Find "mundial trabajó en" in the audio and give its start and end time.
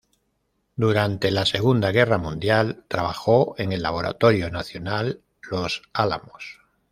2.17-3.71